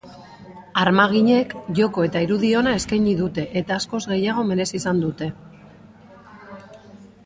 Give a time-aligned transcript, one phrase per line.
[0.83, 5.33] Armaginek joko eta irudi ona eskaini dute eta askoz gehiago merezi izan dute.